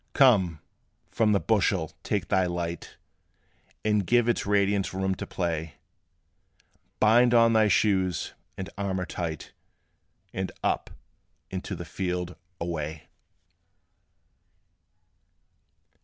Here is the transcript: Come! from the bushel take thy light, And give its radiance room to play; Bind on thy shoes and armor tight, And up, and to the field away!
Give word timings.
Come! 0.13 0.61
from 1.11 1.31
the 1.31 1.39
bushel 1.39 1.91
take 2.01 2.29
thy 2.29 2.47
light, 2.47 2.97
And 3.85 4.03
give 4.03 4.27
its 4.27 4.47
radiance 4.47 4.95
room 4.95 5.13
to 5.13 5.27
play; 5.27 5.75
Bind 6.99 7.35
on 7.35 7.53
thy 7.53 7.67
shoes 7.67 8.33
and 8.57 8.67
armor 8.79 9.05
tight, 9.05 9.53
And 10.33 10.51
up, 10.63 10.89
and 11.51 11.63
to 11.65 11.75
the 11.75 11.85
field 11.85 12.35
away! 12.59 13.09